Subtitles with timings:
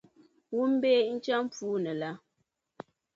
[0.55, 2.11] Wumbei n-chani puuni la.